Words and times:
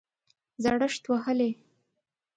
زړښت 0.63 1.03
وهلی 1.09 1.51